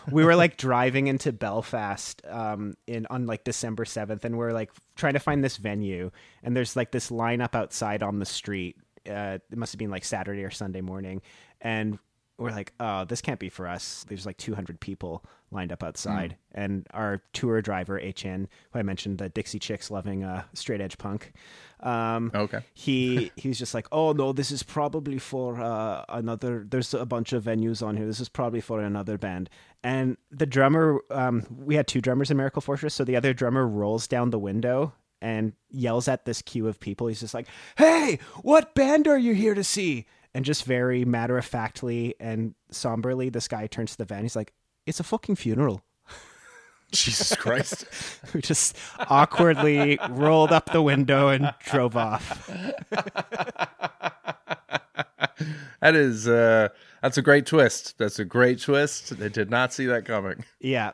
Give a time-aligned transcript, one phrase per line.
[0.10, 4.70] we were like driving into Belfast um, in on like December seventh, and we're like
[4.96, 6.10] trying to find this venue,
[6.42, 8.76] and there's like this lineup outside on the street.
[9.08, 11.22] Uh, it must have been like Saturday or Sunday morning,
[11.60, 11.98] and
[12.42, 14.04] we're like, oh, this can't be for us.
[14.08, 16.62] There's like 200 people lined up outside, mm.
[16.62, 20.98] and our tour driver HN, who I mentioned, the Dixie Chicks loving uh, straight edge
[20.98, 21.32] punk.
[21.80, 22.60] Um, okay.
[22.74, 26.66] he he was just like, oh no, this is probably for uh, another.
[26.68, 28.06] There's a bunch of venues on here.
[28.06, 29.50] This is probably for another band.
[29.84, 33.66] And the drummer, um, we had two drummers in Miracle Fortress, so the other drummer
[33.66, 37.06] rolls down the window and yells at this queue of people.
[37.06, 41.36] He's just like, "Hey, what band are you here to see?" And just very matter
[41.36, 44.22] of factly and somberly, this guy turns to the van.
[44.22, 44.52] He's like,
[44.86, 45.82] "It's a fucking funeral."
[46.92, 47.84] Jesus Christ.
[48.34, 52.46] we just awkwardly rolled up the window and drove off.
[55.80, 56.68] that is uh
[57.02, 57.98] that's a great twist.
[57.98, 59.18] That's a great twist.
[59.18, 60.44] They did not see that coming.
[60.60, 60.90] Yeah.